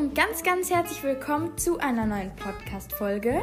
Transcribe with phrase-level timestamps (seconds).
[0.00, 3.42] und ganz, ganz herzlich willkommen zu einer neuen Podcast-Folge.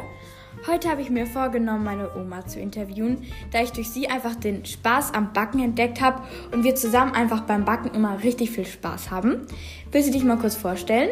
[0.66, 4.66] Heute habe ich mir vorgenommen, meine Oma zu interviewen, da ich durch sie einfach den
[4.66, 9.12] Spaß am Backen entdeckt habe und wir zusammen einfach beim Backen immer richtig viel Spaß
[9.12, 9.46] haben.
[9.92, 11.10] Willst du dich mal kurz vorstellen?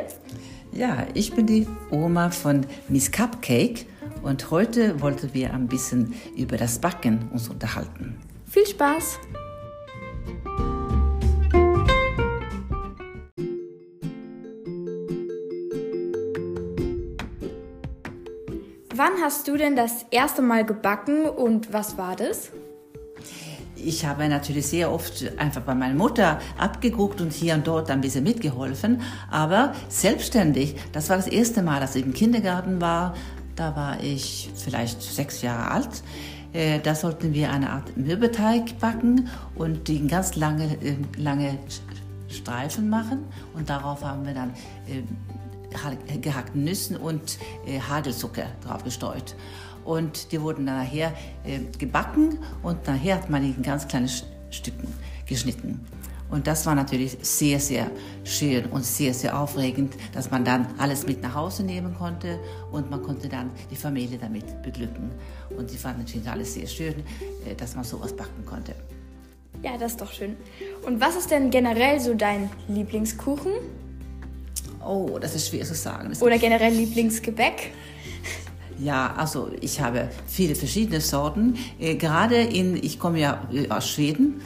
[0.73, 3.87] Ja, ich bin die Oma von Miss Cupcake
[4.25, 8.19] und heute wollten wir ein bisschen über das Backen uns unterhalten.
[8.51, 9.21] Viel Spaß!
[18.97, 22.51] Wann hast du denn das erste Mal gebacken und was war das?
[23.75, 28.01] Ich habe natürlich sehr oft einfach bei meiner Mutter abgeguckt und hier und dort ein
[28.01, 33.15] bisschen mitgeholfen, aber selbstständig, das war das erste Mal, dass ich im Kindergarten war.
[33.55, 36.03] Da war ich vielleicht sechs Jahre alt.
[36.55, 41.59] Äh, da sollten wir eine Art Mürbeteig backen und die ganz lange, äh, lange
[42.29, 43.27] Streifen machen.
[43.53, 44.55] Und darauf haben wir dann
[44.89, 45.03] äh,
[46.21, 49.35] gehackten Nüssen und äh, Hagelzucker drauf gestreut.
[49.85, 54.09] Und die wurden dann nachher äh, gebacken und nachher hat man in ganz kleine
[54.51, 54.93] Stücken
[55.27, 55.81] geschnitten.
[56.29, 57.91] Und das war natürlich sehr, sehr
[58.25, 62.41] schön und sehr, sehr aufregend, dass man dann alles mit nach Hause nehmen konnte
[62.73, 65.11] und man konnte dann die Familie damit beglücken.
[65.57, 66.95] Und die fanden natürlich alles sehr schön,
[67.47, 68.75] äh, dass man sowas backen konnte.
[69.63, 70.37] Ja, das ist doch schön.
[70.85, 73.53] Und was ist denn generell so dein Lieblingskuchen?
[74.87, 76.11] Oh, das ist schwer zu sagen.
[76.11, 77.73] Das Oder generell Lieblingsgebäck?
[78.79, 81.57] Ja, also ich habe viele verschiedene Sorten.
[81.79, 84.43] Äh, gerade in, ich komme ja aus Schweden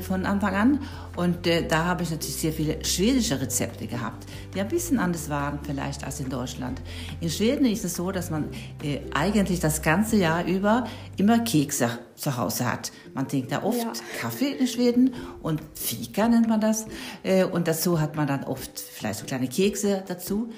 [0.00, 0.80] von Anfang an
[1.16, 5.28] und äh, da habe ich natürlich sehr viele schwedische Rezepte gehabt, die ein bisschen anders
[5.28, 6.80] waren vielleicht als in Deutschland.
[7.20, 8.48] In Schweden ist es so, dass man
[8.82, 12.92] äh, eigentlich das ganze Jahr über immer Kekse zu Hause hat.
[13.14, 13.92] Man trinkt da oft ja.
[14.20, 16.86] Kaffee in Schweden und Fika nennt man das
[17.22, 20.50] äh, und dazu hat man dann oft vielleicht so kleine Kekse dazu.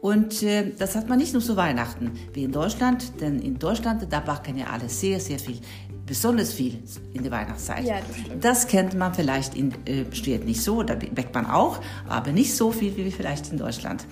[0.00, 4.06] Und äh, das hat man nicht nur zu Weihnachten wie in Deutschland, denn in Deutschland,
[4.08, 5.58] da backen ja alle sehr, sehr viel,
[6.06, 6.78] besonders viel
[7.12, 7.84] in der Weihnachtszeit.
[7.84, 11.80] Ja, das, das kennt man vielleicht in äh, Schweden nicht so, da backt man auch,
[12.08, 14.06] aber nicht so viel wie vielleicht in Deutschland.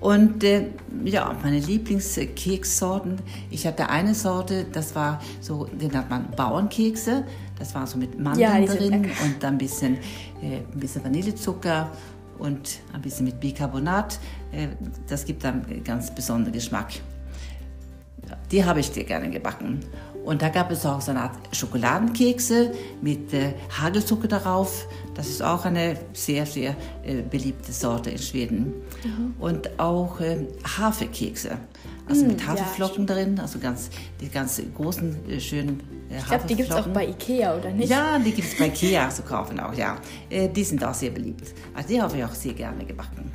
[0.00, 0.66] Und äh,
[1.04, 3.16] ja, meine Lieblingskekssorten,
[3.50, 7.24] ich hatte eine Sorte, das war so, den hat man Bauernkekse,
[7.58, 9.96] das war so mit Mandeln ja, drin und dann ein bisschen,
[10.40, 11.90] äh, ein bisschen Vanillezucker
[12.38, 14.18] und ein bisschen mit Bicarbonat.
[14.52, 14.68] Äh,
[15.08, 16.92] das gibt dann ganz besonderen Geschmack.
[18.50, 19.80] Die habe ich dir gerne gebacken.
[20.24, 24.86] Und da gab es auch so eine Art Schokoladenkekse mit äh, Hagelzucker darauf.
[25.14, 28.74] Das ist auch eine sehr, sehr äh, beliebte Sorte in Schweden.
[29.04, 29.34] Mhm.
[29.38, 30.20] Und auch
[30.76, 31.58] Haferkekse.
[32.08, 35.80] Also mm, mit Haferflocken ja, drin, also ganz, die ganz großen, äh, schönen
[36.10, 37.90] äh, Ich glaube, die gibt es auch bei Ikea, oder nicht?
[37.90, 39.98] Ja, die gibt es bei Ikea zu kaufen auch, ja.
[40.30, 41.54] Äh, die sind auch sehr beliebt.
[41.74, 43.30] Also die habe ich auch sehr gerne gebacken.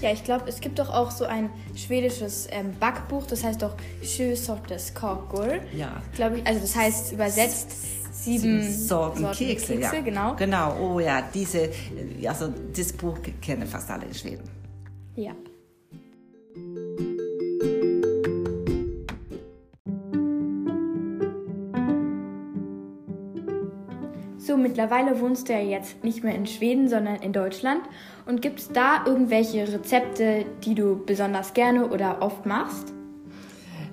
[0.00, 3.74] Ja, ich glaube, es gibt doch auch so ein schwedisches ähm, Backbuch, das heißt doch
[4.02, 5.48] Sju sortes kakor.
[5.76, 6.00] Ja.
[6.14, 7.72] Glaube ich, also das heißt übersetzt
[8.12, 10.02] sieben, sieben Sorten, Sorten Kekse, Kekse, ja.
[10.02, 10.36] genau.
[10.36, 14.48] Genau, oh ja, diese, äh, also das Buch kennen fast alle in Schweden.
[15.16, 15.32] Ja.
[24.78, 27.80] Mittlerweile wohnst du ja jetzt nicht mehr in Schweden, sondern in Deutschland.
[28.26, 32.94] Und gibt es da irgendwelche Rezepte, die du besonders gerne oder oft machst?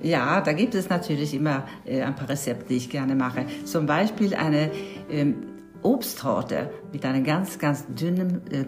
[0.04, 3.48] Ja, da gibt es natürlich immer äh, ein paar Rezepte, die ich gerne mache.
[3.64, 4.70] Zum Beispiel eine
[5.10, 5.38] ähm,
[5.82, 8.66] Obsttorte mit einem ganz, ganz dünnen äh,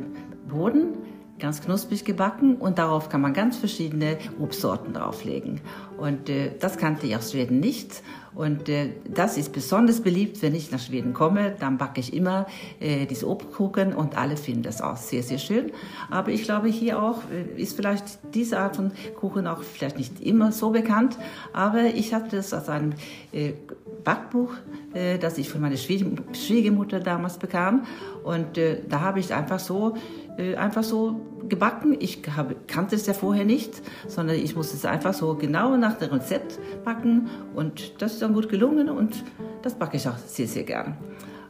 [0.50, 0.98] Boden
[1.40, 5.62] ganz knusprig gebacken und darauf kann man ganz verschiedene Obstsorten drauflegen.
[5.98, 8.04] Und äh, das kannte ich aus Schweden nicht.
[8.38, 11.56] Und äh, das ist besonders beliebt, wenn ich nach Schweden komme.
[11.60, 12.46] Dann backe ich immer
[12.80, 15.72] äh, diese Obstkuchen und alle finden das auch sehr, sehr schön.
[16.12, 20.22] Aber ich glaube, hier auch äh, ist vielleicht diese Art von Kuchen auch vielleicht nicht
[20.22, 21.18] immer so bekannt.
[21.52, 22.94] Aber ich hatte das aus einem
[23.32, 23.54] äh,
[24.04, 24.54] Backbuch,
[24.94, 27.86] äh, das ich von meiner Schwiegermutter damals bekam.
[28.24, 28.60] Und
[28.90, 29.96] da habe ich einfach so
[30.58, 31.20] einfach so
[31.50, 31.96] gebacken.
[32.00, 35.98] Ich habe, kannte es ja vorher nicht, sondern ich musste es einfach so genau nach
[35.98, 39.24] dem Rezept backen und das ist dann gut gelungen und
[39.62, 40.98] das backe ich auch sehr, sehr gern.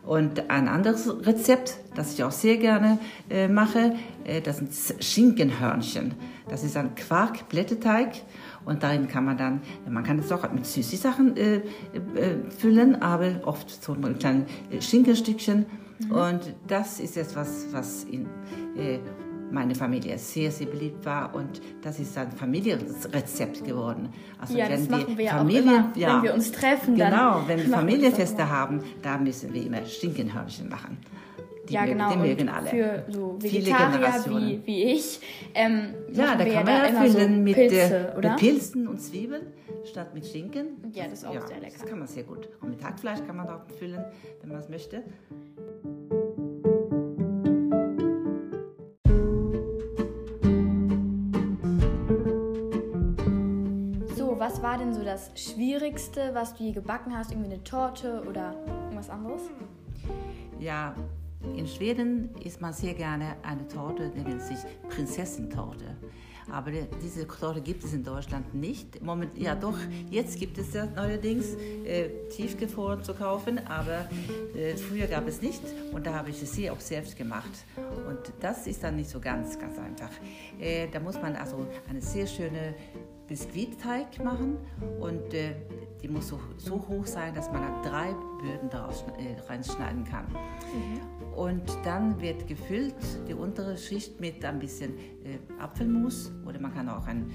[0.06, 2.98] Und ein anderes Rezept, das ich auch sehr gerne
[3.30, 3.94] äh, mache,
[4.24, 4.72] äh, das sind
[5.04, 6.14] Schinkenhörnchen.
[6.48, 8.14] Das ist ein Quarkblätterteig
[8.64, 11.62] und darin kann man dann, man kann es auch mit Süßsachen äh, äh,
[12.58, 14.46] füllen, aber oft so ein kleines
[14.80, 15.66] Schinkenstückchen
[16.00, 16.12] Mhm.
[16.12, 18.26] Und das ist etwas, was in
[18.76, 19.00] äh,
[19.52, 24.10] meiner Familie sehr, sehr beliebt war und das ist ein Familienrezept geworden.
[24.40, 26.96] Also ja, wenn das wir ja Familie, auch immer, ja, wenn wir uns treffen.
[26.96, 30.98] Genau, wenn wir Familienfeste haben, da müssen wir immer Stinkenhörnchen machen.
[31.70, 32.12] Die ja, mögen, genau.
[32.12, 32.70] Die mögen alle.
[32.70, 35.20] Für so Vegetarier wie, wie ich.
[35.54, 38.30] Ähm, Ja, da wir kann man ja füllen so mit, Pilze, äh, oder?
[38.30, 39.48] mit Pilzen und Zwiebeln
[39.84, 40.68] statt mit Schinken.
[40.94, 41.76] Ja, das ist auch sehr lecker.
[41.80, 42.48] Das kann man sehr gut.
[42.62, 44.04] Und mit Hackfleisch kann man auch füllen,
[44.42, 45.04] wenn man es möchte.
[54.68, 57.32] War denn so das Schwierigste, was du je gebacken hast?
[57.32, 59.44] Irgendwie eine Torte oder irgendwas anderes?
[60.60, 60.94] Ja,
[61.56, 64.58] in Schweden isst man sehr gerne eine Torte, die nennt sich
[64.90, 65.96] Prinzessentorte.
[66.52, 69.02] Aber die- diese Torte gibt es in Deutschland nicht.
[69.02, 69.78] Moment, ja doch,
[70.10, 71.54] jetzt gibt es ja neuerdings
[71.86, 74.10] äh, tiefgefroren zu kaufen, aber
[74.54, 75.62] äh, früher gab es nicht
[75.94, 77.52] und da habe ich es hier auch selbst gemacht.
[78.06, 80.12] Und das ist dann nicht so ganz, ganz einfach.
[80.60, 82.76] Äh, da muss man also eine sehr schöne
[83.28, 84.58] Biskuitteig machen
[85.00, 85.56] und äh,
[86.02, 90.26] die muss so, so hoch sein, dass man da drei Böden daraus äh, reinschneiden kann.
[91.36, 92.96] Und dann wird gefüllt
[93.28, 97.32] die untere Schicht mit ein bisschen äh, Apfelmus oder man kann auch ein,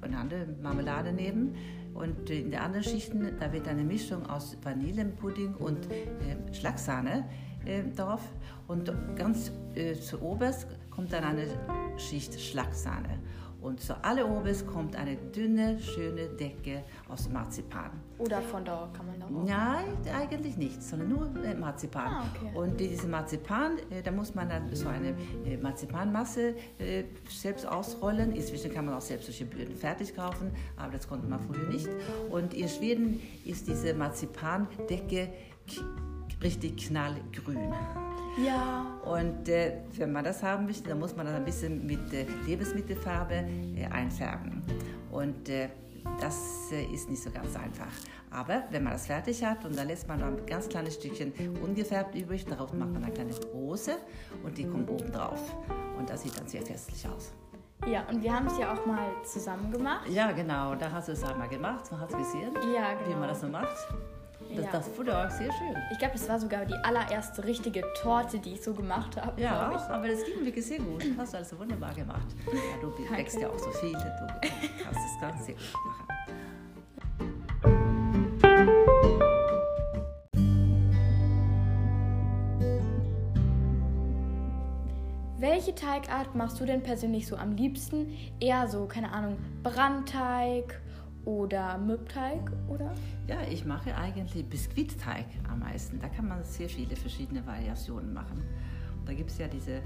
[0.00, 1.54] eine andere Marmelade nehmen.
[1.94, 7.24] Und äh, in der anderen Schichten, da wird eine Mischung aus Vanillenpudding und äh, Schlagsahne
[7.64, 8.22] äh, drauf.
[8.66, 11.46] Und ganz äh, zu oberst kommt dann eine
[11.96, 13.20] Schicht Schlagsahne.
[13.66, 17.90] Und zu alleroberst kommt eine dünne, schöne Decke aus Marzipan.
[18.16, 19.44] Oder von da kann man auch.
[19.44, 19.86] Nein,
[20.16, 22.06] eigentlich nicht, sondern nur äh, Marzipan.
[22.06, 22.56] Ah, okay.
[22.56, 26.54] Und diese Marzipan, äh, da muss man dann so eine äh, Marzipanmasse
[27.28, 28.30] selbst ausrollen.
[28.30, 31.88] Inzwischen kann man auch selbst solche Böden fertig kaufen, aber das konnte man früher nicht.
[32.30, 35.28] Und in Schweden ist diese Marzipandecke
[36.40, 37.74] richtig knallgrün.
[38.36, 38.86] Ja.
[39.04, 42.26] Und äh, wenn man das haben möchte, dann muss man das ein bisschen mit äh,
[42.46, 43.44] Lebensmittelfarbe
[43.76, 44.62] äh, einfärben.
[45.10, 45.68] Und äh,
[46.20, 47.86] das äh, ist nicht so ganz einfach.
[48.30, 51.32] Aber wenn man das fertig hat und dann lässt man noch ein ganz kleines Stückchen
[51.62, 53.92] ungefärbt übrig, darauf macht man eine kleine Rose
[54.44, 55.40] und die kommt oben drauf.
[55.98, 57.32] Und das sieht dann sehr festlich aus.
[57.86, 60.08] Ja, und wir haben es ja auch mal zusammen gemacht.
[60.08, 63.20] Ja, genau, da hast du es einmal gemacht, so hast du gesehen, Ja, wie genau.
[63.20, 63.76] man das so macht.
[64.54, 64.70] Das, Ja.
[64.72, 65.74] das wurde auch sehr schön.
[65.92, 69.40] Ich glaube, das war sogar die allererste richtige Torte, die ich so gemacht habe.
[69.40, 71.04] Ja, aber das ging wirklich sehr gut.
[71.18, 72.26] Hast du also wunderbar gemacht.
[72.46, 73.98] Ja, du wächst ja auch so viel, du
[74.84, 76.06] kannst es ganz sehr gut machen.
[85.38, 88.16] Welche Teigart machst du denn persönlich so am liebsten?
[88.40, 90.80] Eher so, keine Ahnung, Brandteig
[91.26, 92.90] oder Mürbteig oder?
[93.26, 96.00] Ja, ich mache eigentlich Biskuitteig am meisten.
[96.00, 98.42] Da kann man sehr viele verschiedene Variationen machen.
[98.98, 99.82] Und da gibt es ja diese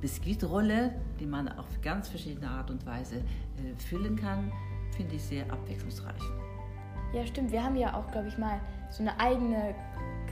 [0.00, 4.50] Biskuitrolle, die man auf ganz verschiedene Art und Weise äh, füllen kann.
[4.96, 6.22] Finde ich sehr abwechslungsreich.
[7.12, 7.52] Ja, stimmt.
[7.52, 9.74] Wir haben ja auch, glaube ich, mal so eine eigene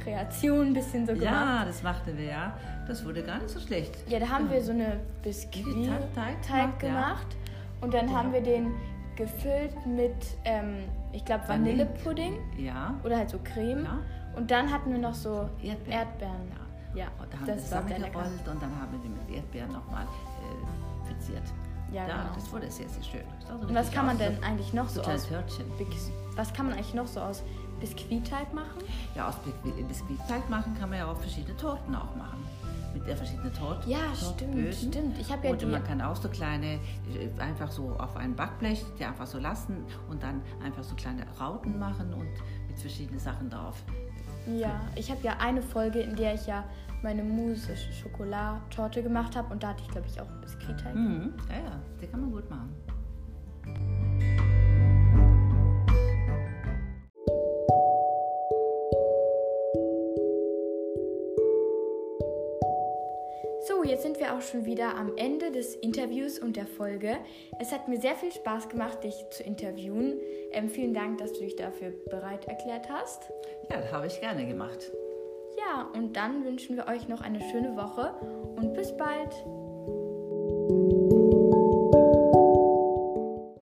[0.03, 1.25] Kreation ein bisschen so gemacht.
[1.25, 2.57] Ja, das machten wir ja.
[2.87, 3.95] Das wurde gar nicht so schlecht.
[4.09, 6.89] Ja, da haben wir so eine Teig- Biskuit-Teig Teig gemacht, ja.
[6.89, 7.37] gemacht.
[7.81, 8.73] Und dann haben wir den
[9.17, 10.15] gefüllt mit,
[10.45, 11.87] ähm, ich glaube, Vanille.
[11.87, 12.95] Vanillepudding Ja.
[13.05, 13.85] oder halt so Creme.
[13.85, 13.99] Ja.
[14.37, 15.93] Und dann hatten wir noch so Erdbeeren.
[16.01, 16.49] Erdbeeren.
[16.51, 17.03] Ja.
[17.05, 17.95] Ja, Und da haben wir das sehr lecker.
[17.99, 21.43] zusammengerollt und dann haben wir die mit Erdbeeren nochmal äh, verziert.
[21.93, 22.35] Ja, genau.
[22.35, 23.21] das wurde sehr, sehr schön.
[23.41, 25.29] Das so Und was kann man denn eigentlich noch So aus
[26.37, 27.43] Was kann man eigentlich noch so aus
[27.95, 28.83] Biskuitteig machen?
[29.15, 32.45] Ja, aus Biskuit- Biskuitteig machen kann man ja auch verschiedene Torten auch machen.
[32.95, 33.91] Mit der verschiedenen Torten.
[33.91, 35.19] Ja, stimmt, stimmt.
[35.21, 36.75] Ich habe ja und man kann auch so kleine,
[37.15, 41.27] äh, einfach so auf ein Backblech, die einfach so lassen und dann einfach so kleine
[41.39, 42.29] Rauten machen und
[42.69, 43.83] mit verschiedenen Sachen drauf.
[44.47, 46.65] Ja, ich habe ja eine Folge, in der ich ja
[47.03, 50.95] meine Mousse Schokolade-Torte gemacht habe und da hatte ich, glaube ich, auch Biskuitteig.
[50.95, 51.35] Mhm.
[51.51, 52.75] Ja, ja, die kann man gut machen.
[63.97, 67.17] Jetzt sind wir auch schon wieder am Ende des Interviews und der Folge.
[67.59, 70.21] Es hat mir sehr viel Spaß gemacht, dich zu interviewen.
[70.53, 73.31] Ähm, vielen Dank, dass du dich dafür bereit erklärt hast.
[73.71, 74.93] Ja, das habe ich gerne gemacht.
[75.57, 78.13] Ja, und dann wünschen wir euch noch eine schöne Woche
[78.57, 79.33] und bis bald.